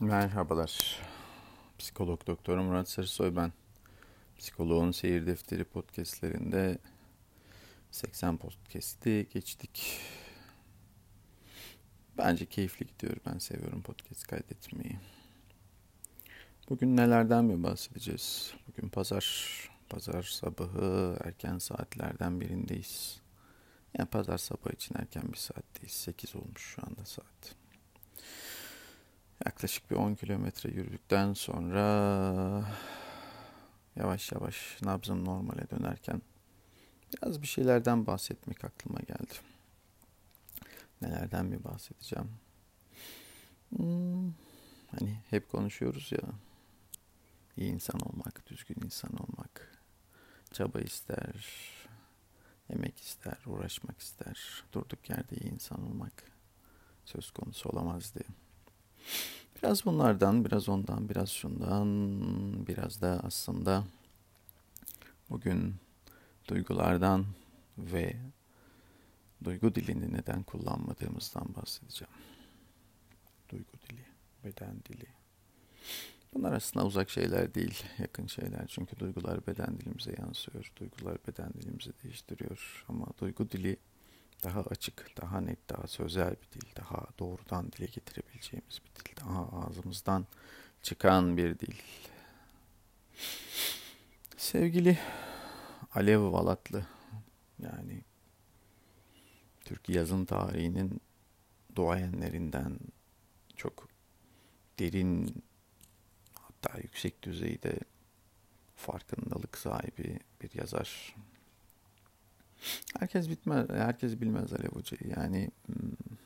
[0.00, 1.00] Merhabalar.
[1.78, 3.52] Psikolog Doktor Murat Sarısoy ben.
[4.38, 6.78] Psikoloğun Seyir Defteri podcastlerinde
[7.90, 10.00] 80 podcast'i geçtik.
[12.18, 13.16] Bence keyifli gidiyor.
[13.26, 14.98] Ben seviyorum podcast kaydetmeyi.
[16.68, 18.54] Bugün nelerden mi bahsedeceğiz?
[18.68, 19.48] Bugün pazar.
[19.88, 23.20] Pazar sabahı erken saatlerden birindeyiz.
[23.98, 25.92] Yani pazar sabahı için erken bir saatteyiz.
[25.92, 27.63] 8 olmuş şu anda saat.
[29.46, 31.84] Yaklaşık bir 10 kilometre yürüdükten sonra
[33.96, 36.22] yavaş yavaş nabzım normale dönerken
[37.12, 39.34] biraz bir şeylerden bahsetmek aklıma geldi.
[41.02, 42.30] Nelerden mi bahsedeceğim?
[43.76, 44.32] Hmm,
[44.90, 46.28] hani hep konuşuyoruz ya.
[47.56, 49.82] İyi insan olmak, düzgün insan olmak.
[50.52, 51.46] Çaba ister,
[52.70, 54.64] emek ister, uğraşmak ister.
[54.72, 56.24] Durduk yerde iyi insan olmak
[57.04, 58.43] söz konusu olamaz diye.
[59.56, 61.88] Biraz bunlardan, biraz ondan, biraz şundan,
[62.66, 63.84] biraz da aslında
[65.30, 65.74] bugün
[66.48, 67.26] duygulardan
[67.78, 68.16] ve
[69.44, 72.14] duygu dilini neden kullanmadığımızdan bahsedeceğim.
[73.48, 74.04] Duygu dili,
[74.44, 75.06] beden dili.
[76.34, 78.66] Bunlar aslında uzak şeyler değil, yakın şeyler.
[78.66, 80.72] Çünkü duygular beden dilimize yansıyor.
[80.76, 82.84] Duygular beden dilimizi değiştiriyor.
[82.88, 83.76] Ama duygu dili
[84.44, 89.48] daha açık, daha net, daha sözel bir dil, daha doğrudan dile getirebileceğimiz bir dil, daha
[89.48, 90.26] ağzımızdan
[90.82, 91.74] çıkan bir dil.
[94.36, 94.98] Sevgili
[95.94, 96.86] Alev Valatlı,
[97.62, 98.02] yani
[99.64, 101.00] Türk yazın tarihinin
[101.74, 102.78] duayenlerinden
[103.56, 103.88] çok
[104.78, 105.44] derin
[106.34, 107.78] hatta yüksek düzeyde
[108.76, 111.16] farkındalık sahibi bir yazar.
[112.98, 115.12] Herkes bitmez, herkes bilmez Alev Hoca'yı.
[115.16, 116.16] Yani hmm,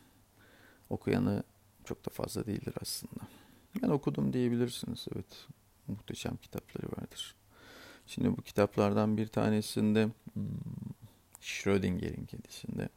[0.91, 1.43] okuyanı
[1.85, 3.21] çok da fazla değildir aslında.
[3.83, 5.07] Ben okudum diyebilirsiniz.
[5.15, 5.47] Evet,
[5.87, 7.35] muhteşem kitapları vardır.
[8.07, 10.45] Şimdi bu kitaplardan bir tanesinde hmm,
[11.41, 12.89] Schrödinger'in kedisinde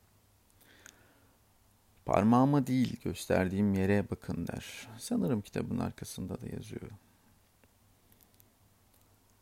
[2.05, 4.87] parmağıma değil gösterdiğim yere bakın der.
[4.97, 6.91] Sanırım kitabın arkasında da yazıyor.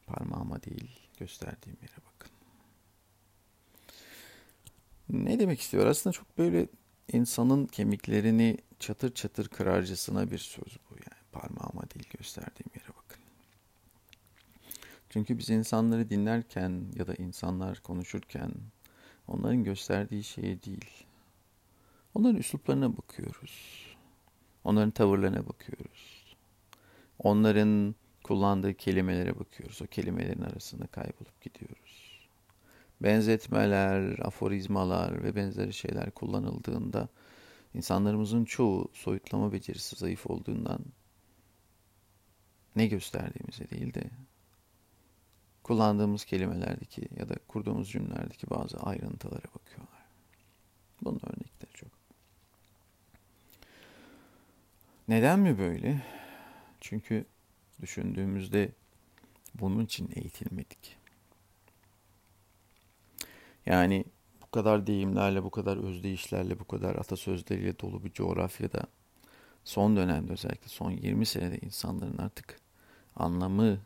[0.08, 2.09] Parmağıma değil gösterdiğim yere bakın.
[5.30, 5.86] Ne demek istiyor?
[5.86, 6.68] Aslında çok böyle
[7.14, 11.22] insanın kemiklerini çatır çatır kırarcasına bir söz bu yani.
[11.32, 13.22] Parmağıma değil gösterdiğim yere bakın.
[15.10, 18.52] Çünkü biz insanları dinlerken ya da insanlar konuşurken
[19.28, 21.06] onların gösterdiği şeye değil.
[22.14, 23.86] Onların üsluplarına bakıyoruz.
[24.64, 26.36] Onların tavırlarına bakıyoruz.
[27.20, 29.82] Onların kullandığı kelimelere bakıyoruz.
[29.82, 32.09] O kelimelerin arasında kaybolup gidiyoruz
[33.02, 37.10] benzetmeler, aforizmalar ve benzeri şeyler kullanıldığında
[37.74, 40.80] insanlarımızın çoğu soyutlama becerisi zayıf olduğundan
[42.76, 44.04] ne gösterdiğimize değil de
[45.64, 50.06] kullandığımız kelimelerdeki ya da kurduğumuz cümlelerdeki bazı ayrıntılara bakıyorlar.
[51.02, 51.90] Bunun örnekleri çok.
[55.08, 56.02] Neden mi böyle?
[56.82, 57.26] Çünkü
[57.82, 58.72] düşündüğümüzde
[59.56, 60.99] bunun için eğitilmedik.
[63.66, 64.06] Yani
[64.42, 68.84] bu kadar deyimlerle, bu kadar özdeyişlerle, bu kadar atasözleriyle dolu bir coğrafyada
[69.64, 72.60] son dönemde özellikle son 20 senede insanların artık
[73.16, 73.80] anlamı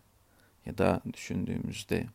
[0.66, 2.08] ya da düşündüğümüzde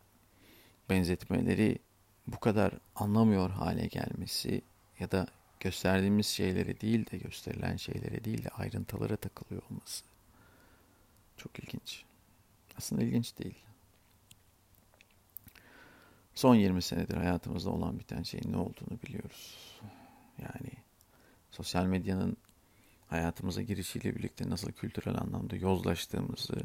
[0.90, 1.78] benzetmeleri
[2.26, 4.62] bu kadar anlamıyor hale gelmesi
[5.00, 5.26] ya da
[5.60, 10.04] gösterdiğimiz şeylere değil de gösterilen şeylere değil de ayrıntılara takılıyor olması
[11.36, 12.04] çok ilginç.
[12.78, 13.67] Aslında ilginç değil
[16.38, 19.56] son 20 senedir hayatımızda olan biten şeyin ne olduğunu biliyoruz.
[20.38, 20.70] Yani
[21.50, 22.36] sosyal medyanın
[23.06, 26.60] hayatımıza girişiyle birlikte nasıl kültürel anlamda yozlaştığımızı,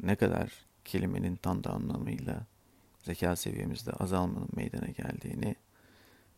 [0.00, 0.52] ne kadar
[0.84, 2.46] kelimenin tam da anlamıyla
[3.02, 5.56] zeka seviyemizde azalmanın meydana geldiğini,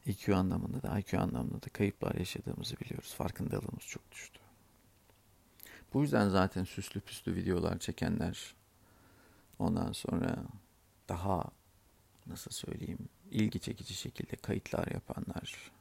[0.07, 3.15] IQ anlamında da IQ anlamında da kayıplar yaşadığımızı biliyoruz.
[3.15, 4.41] Farkındalığımız çok düştü.
[5.93, 8.55] Bu yüzden zaten süslü püslü videolar çekenler
[9.59, 10.37] ondan sonra
[11.09, 11.45] daha
[12.27, 15.73] nasıl söyleyeyim ilgi çekici şekilde kayıtlar yapanlar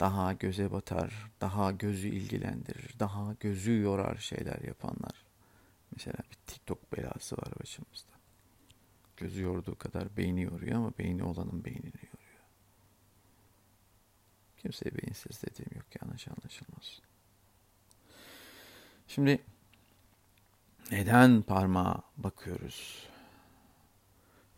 [0.00, 5.26] daha göze batar, daha gözü ilgilendirir, daha gözü yorar şeyler yapanlar.
[5.92, 8.12] Mesela bir TikTok belası var başımızda.
[9.16, 12.40] Gözü yorduğu kadar beyni yoruyor ama beyni olanın beynini yoruyor.
[14.56, 17.00] Kimseye beyinsiz dediğim yok yanlış anlaşılmaz.
[19.08, 19.38] Şimdi
[20.90, 23.08] neden parmağa bakıyoruz?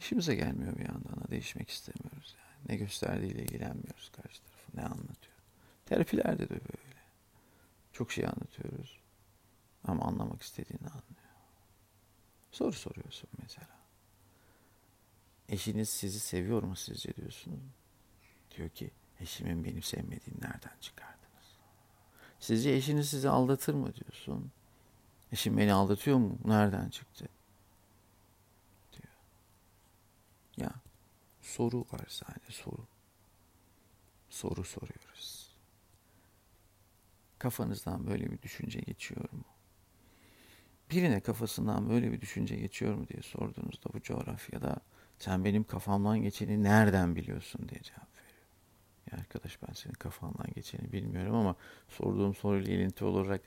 [0.08, 2.36] İşimize gelmiyor bir yandan da değişmek istemiyoruz.
[2.38, 2.68] Yani.
[2.68, 4.76] Ne gösterdiğiyle ilgilenmiyoruz karşı tarafı.
[4.76, 5.36] Ne anlatıyor.
[5.86, 6.98] Terapilerde de böyle.
[7.92, 8.98] Çok şey anlatıyoruz.
[9.84, 11.28] Ama anlamak istediğini anlıyor.
[12.52, 13.78] Soru soruyorsun mesela.
[15.48, 17.58] Eşiniz sizi seviyor mu sizce diyorsunuz.
[18.56, 18.90] Diyor ki
[19.20, 21.56] eşimin beni sevmediğini nereden çıkardınız?
[22.40, 24.52] Sizce eşiniz sizi aldatır mı diyorsun.
[25.32, 26.38] Eşim beni aldatıyor mu?
[26.44, 27.28] Nereden çıktı?
[28.92, 29.14] Diyor.
[30.56, 30.74] Ya
[31.48, 32.86] soru var sadece soru.
[34.28, 35.56] Soru soruyoruz.
[37.38, 39.44] Kafanızdan böyle bir düşünce geçiyor mu?
[40.90, 44.76] Birine kafasından böyle bir düşünce geçiyor mu diye sorduğunuzda bu coğrafyada
[45.18, 48.46] sen benim kafamdan geçeni nereden biliyorsun diye cevap veriyor.
[49.12, 51.56] Ya arkadaş ben senin kafandan geçeni bilmiyorum ama
[51.88, 53.42] sorduğum soruyla ilinti olarak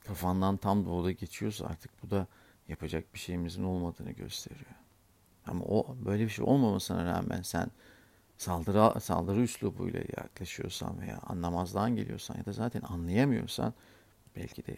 [0.00, 2.26] kafandan tam doğuda geçiyorsa artık bu da
[2.68, 4.85] yapacak bir şeyimizin olmadığını gösteriyor.
[5.46, 7.70] Ama o böyle bir şey olmamasına rağmen sen
[8.38, 13.74] saldırı saldırı üslubuyla yaklaşıyorsan veya anlamazdan geliyorsan ya da zaten anlayamıyorsan
[14.36, 14.76] belki de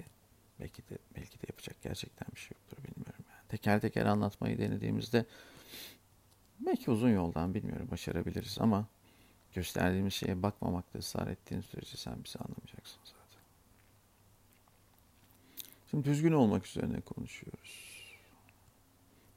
[0.61, 3.49] belki de belki de yapacak gerçekten bir şey yoktur bilmiyorum yani.
[3.49, 5.27] Teker teker anlatmayı denediğimizde
[6.61, 8.87] belki uzun yoldan bilmiyorum başarabiliriz ama
[9.55, 13.43] gösterdiğimiz şeye bakmamakta ısrar ettiğin sürece sen bizi anlamayacaksın zaten.
[15.91, 17.99] Şimdi düzgün olmak üzerine konuşuyoruz.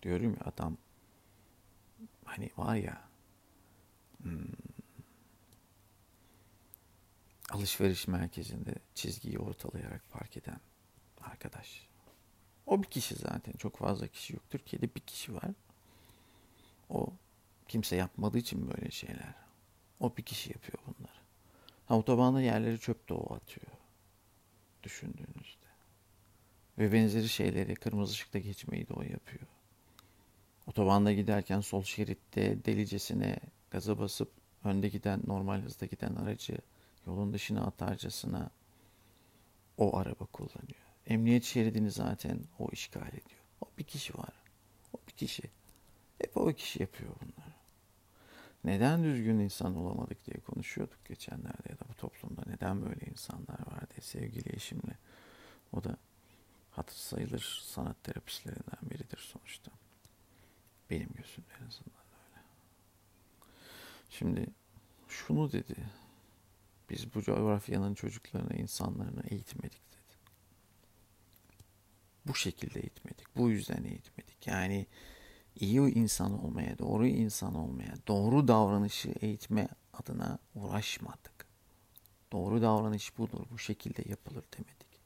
[0.04, 0.78] Diyorum ya adam
[2.31, 3.01] hani var ya
[4.22, 4.45] hmm,
[7.50, 10.60] alışveriş merkezinde çizgiyi ortalayarak park eden
[11.22, 11.88] arkadaş.
[12.66, 13.54] O bir kişi zaten.
[13.54, 14.44] Çok fazla kişi yok.
[14.50, 15.51] Türkiye'de bir kişi var.
[16.89, 17.13] O
[17.68, 19.36] kimse yapmadığı için böyle şeyler.
[20.00, 21.22] O bir kişi yapıyor bunları.
[21.86, 23.72] Ha, otobanda yerleri çöp de o atıyor.
[24.83, 25.68] Düşündüğünüzde.
[26.78, 29.48] Ve benzeri şeyleri kırmızı ışıkta geçmeyi de o yapıyor.
[30.71, 33.38] Otobanda giderken sol şeritte delicesine
[33.71, 34.31] gaza basıp
[34.63, 36.57] önde giden normal hızda giden aracı
[37.07, 38.50] yolun dışına atarcasına
[39.77, 40.81] o araba kullanıyor.
[41.07, 43.41] Emniyet şeridini zaten o işgal ediyor.
[43.62, 44.33] O bir kişi var.
[44.94, 45.44] O bir kişi.
[46.18, 47.53] Hep o kişi yapıyor bunları.
[48.63, 53.89] Neden düzgün insan olamadık diye konuşuyorduk geçenlerde ya da bu toplumda neden böyle insanlar var
[53.89, 54.97] diye sevgili eşimle.
[55.73, 55.97] O da
[56.71, 59.70] hatır sayılır sanat terapistlerinden biridir sonuçta.
[60.91, 62.43] Benim gözümde en azından öyle.
[64.09, 64.47] Şimdi
[65.07, 65.75] şunu dedi.
[66.89, 70.17] Biz bu coğrafyanın çocuklarını, insanlarını eğitmedik dedi.
[72.25, 73.35] Bu şekilde eğitmedik.
[73.35, 74.47] Bu yüzden eğitmedik.
[74.47, 74.88] Yani
[75.55, 81.47] iyi insan olmaya, doğru insan olmaya, doğru davranışı eğitme adına uğraşmadık.
[82.31, 85.01] Doğru davranış budur, bu şekilde yapılır demedik.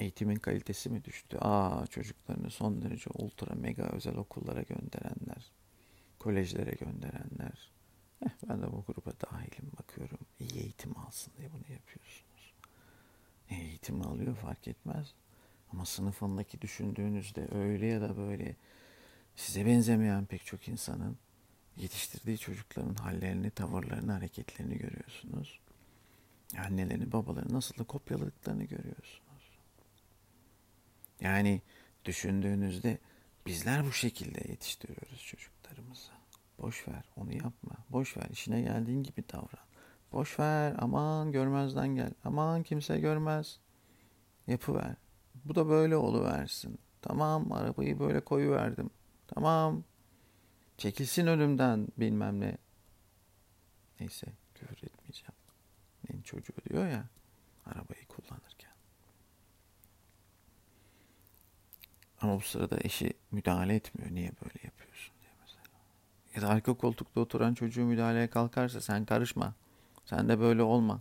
[0.00, 1.38] Eğitimin kalitesi mi düştü?
[1.40, 5.52] Aa çocuklarını son derece ultra mega özel okullara gönderenler,
[6.18, 7.70] kolejlere gönderenler.
[8.26, 10.18] Eh, ben de bu gruba dahilim bakıyorum.
[10.40, 12.54] İyi eğitim alsın diye bunu yapıyorsunuz.
[13.50, 15.14] Eğitim alıyor fark etmez.
[15.72, 18.56] Ama sınıfındaki düşündüğünüzde öyle ya da böyle
[19.36, 21.16] size benzemeyen pek çok insanın
[21.76, 25.60] yetiştirdiği çocukların hallerini, tavırlarını, hareketlerini görüyorsunuz.
[26.58, 29.29] Annelerini, babalarını nasıl da kopyaladıklarını görüyorsunuz.
[31.20, 31.62] Yani
[32.04, 32.98] düşündüğünüzde
[33.46, 36.10] bizler bu şekilde yetiştiriyoruz çocuklarımızı.
[36.58, 37.76] Boş ver, onu yapma.
[37.90, 39.66] Boş ver, işine geldiğin gibi davran.
[40.12, 42.12] Boş ver, aman görmezden gel.
[42.24, 43.60] Aman kimse görmez.
[44.46, 44.94] Yapıver.
[45.44, 46.78] Bu da böyle oluversin.
[47.02, 48.90] Tamam, arabayı böyle koyuverdim.
[49.26, 49.84] Tamam.
[50.78, 52.58] Çekilsin önümden bilmem ne.
[54.00, 55.32] Neyse, küfür etmeyeceğim.
[56.08, 57.08] Neyin çocuğu diyor ya,
[57.66, 58.06] arabayı
[62.20, 64.10] Ama bu sırada eşi müdahale etmiyor.
[64.14, 65.62] Niye böyle yapıyorsun diye mesela.
[66.36, 69.54] Ya da arka koltukta oturan çocuğu müdahaleye kalkarsa sen karışma.
[70.04, 71.00] Sen de böyle olma.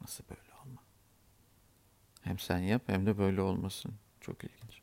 [0.00, 0.82] Nasıl böyle olma?
[2.22, 3.94] Hem sen yap hem de böyle olmasın.
[4.20, 4.82] Çok ilginç.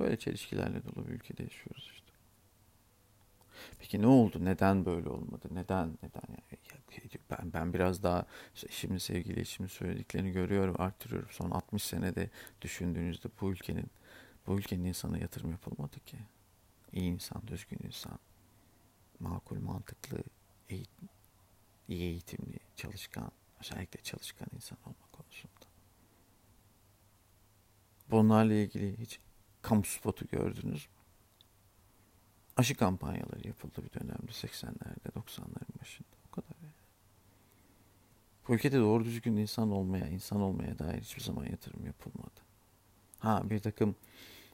[0.00, 2.01] Böyle çelişkilerle dolu bir ülkede yaşıyoruz işte.
[3.78, 4.44] Peki ne oldu?
[4.44, 5.48] Neden böyle olmadı?
[5.50, 5.98] Neden?
[6.02, 6.22] Neden?
[7.30, 11.28] Ben, ben biraz daha işte eşimin sevgili eşimin söylediklerini görüyorum, arttırıyorum.
[11.30, 12.30] Son 60 senede
[12.62, 13.86] düşündüğünüzde bu ülkenin
[14.46, 16.16] bu ülkenin insana yatırım yapılmadı ki.
[16.92, 18.18] İyi insan, düzgün insan,
[19.20, 20.18] makul, mantıklı,
[20.68, 21.08] eğitim,
[21.88, 25.66] iyi eğitimli, çalışkan, özellikle çalışkan insan olma konusunda.
[28.10, 29.20] Bunlarla ilgili hiç
[29.62, 31.01] kamu spotu gördünüz mü?
[32.56, 36.08] Aşı kampanyaları yapıldı bir dönemde 80'lerde 90'ların başında.
[36.28, 36.72] O kadar yani.
[38.48, 42.40] Bu ülkede doğru düzgün insan olmaya, insan olmaya dair hiçbir zaman yatırım yapılmadı.
[43.18, 43.96] Ha bir takım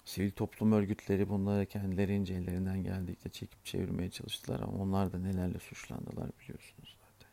[0.04, 6.30] sivil toplum örgütleri bunları kendilerince ellerinden geldikçe çekip çevirmeye çalıştılar ama onlar da nelerle suçlandılar
[6.40, 7.30] biliyorsunuz zaten.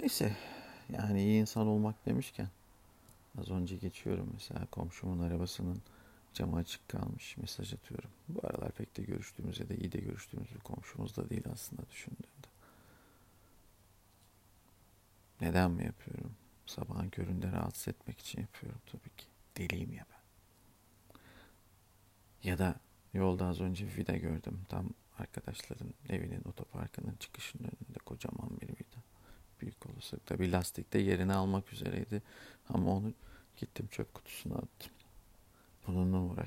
[0.00, 0.36] Neyse
[0.92, 2.48] yani iyi insan olmak demişken
[3.38, 5.82] az önce geçiyorum mesela komşumun arabasının
[6.34, 8.10] camı açık kalmış mesaj atıyorum.
[8.28, 11.82] Bu aralar pek de görüştüğümüz ya da iyi de görüştüğümüz bir komşumuz da değil aslında
[11.90, 12.48] düşündüğümde.
[15.40, 16.32] Neden mi yapıyorum?
[16.66, 19.26] Sabahın köründe rahatsız etmek için yapıyorum tabii ki.
[19.56, 20.20] Deliyim ya ben.
[22.50, 22.74] Ya da
[23.14, 24.60] yolda az önce vida gördüm.
[24.68, 29.02] Tam arkadaşların evinin otoparkının çıkışının önünde kocaman bir vida.
[29.60, 32.22] Büyük olasılıkla bir lastik de yerini almak üzereydi.
[32.68, 33.14] Ama onu
[33.56, 34.92] gittim çöp kutusuna attım.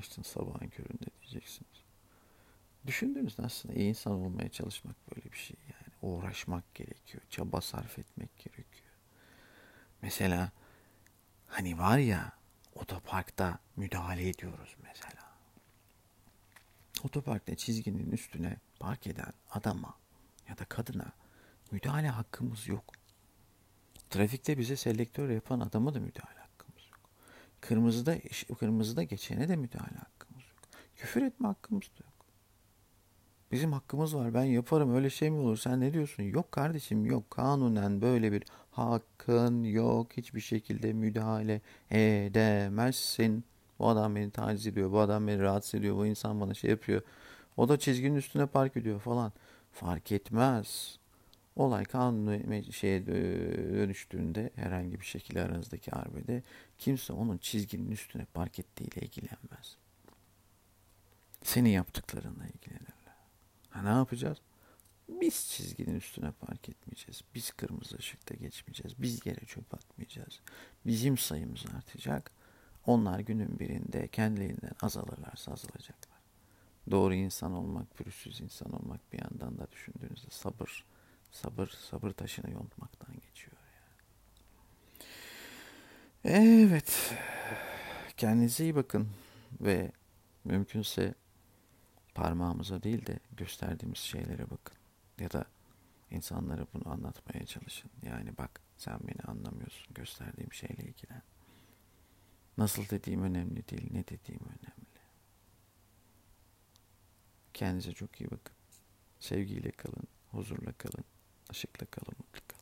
[0.04, 1.84] Uğraştın sabahın köründe diyeceksiniz.
[2.86, 6.12] Düşündüğünüzde aslında iyi insan olmaya çalışmak böyle bir şey yani.
[6.12, 7.22] Uğraşmak gerekiyor.
[7.30, 8.92] Çaba sarf etmek gerekiyor.
[10.02, 10.52] Mesela
[11.46, 12.32] hani var ya
[12.74, 15.34] otoparkta müdahale ediyoruz mesela.
[17.04, 19.94] Otoparkta çizginin üstüne park eden adama
[20.48, 21.12] ya da kadına
[21.70, 22.94] müdahale hakkımız yok.
[24.10, 26.43] Trafikte bize selektör yapan adama da müdahale.
[27.68, 28.16] Kırmızıda
[28.58, 30.80] kırmızıda geçene de müdahale hakkımız yok.
[30.96, 32.26] Küfür etme hakkımız da yok.
[33.52, 34.34] Bizim hakkımız var.
[34.34, 34.94] Ben yaparım.
[34.94, 35.56] Öyle şey mi olur?
[35.56, 36.22] Sen ne diyorsun?
[36.22, 37.30] Yok kardeşim yok.
[37.30, 40.16] Kanunen böyle bir hakkın yok.
[40.16, 43.44] Hiçbir şekilde müdahale edemezsin.
[43.78, 44.92] Bu adam beni taciz ediyor.
[44.92, 45.96] Bu adam beni rahatsız ediyor.
[45.96, 47.02] Bu insan bana şey yapıyor.
[47.56, 49.32] O da çizginin üstüne park ediyor falan.
[49.72, 50.98] Fark etmez.
[51.56, 56.42] Olay kanunu şeye dönüştüğünde herhangi bir şekilde aranızdaki arbede
[56.84, 59.76] kimse onun çizginin üstüne park ettiğiyle ilgilenmez.
[61.42, 63.16] Senin yaptıklarınla ilgilenirler.
[63.70, 64.38] Ha, ne yapacağız?
[65.08, 67.22] Biz çizginin üstüne park etmeyeceğiz.
[67.34, 69.02] Biz kırmızı ışıkta geçmeyeceğiz.
[69.02, 70.40] Biz yere çöp atmayacağız.
[70.86, 72.30] Bizim sayımız artacak.
[72.86, 76.18] Onlar günün birinde kendilerinden azalırlarsa azalacaklar.
[76.90, 80.84] Doğru insan olmak, pürüzsüz insan olmak bir yandan da düşündüğünüzde sabır,
[81.30, 83.53] sabır, sabır taşını yontmaktan geçiyor.
[86.24, 87.14] Evet,
[88.16, 89.08] kendinize iyi bakın
[89.60, 89.92] ve
[90.44, 91.14] mümkünse
[92.14, 94.76] parmağımıza değil de gösterdiğimiz şeylere bakın.
[95.18, 95.44] Ya da
[96.10, 97.90] insanlara bunu anlatmaya çalışın.
[98.02, 99.94] Yani bak sen beni anlamıyorsun.
[99.94, 101.22] Gösterdiğim şeyle ilgilen.
[102.58, 104.94] Nasıl dediğim önemli değil, ne dediğim önemli.
[107.54, 108.54] Kendinize çok iyi bakın.
[109.20, 111.04] Sevgiyle kalın, huzurla kalın,
[111.50, 112.53] ışıkla kalın, mutlu kalın.